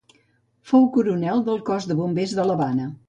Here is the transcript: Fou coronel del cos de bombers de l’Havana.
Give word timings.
Fou 0.71 0.87
coronel 0.95 1.43
del 1.49 1.61
cos 1.69 1.87
de 1.93 1.99
bombers 2.01 2.35
de 2.41 2.47
l’Havana. 2.49 2.89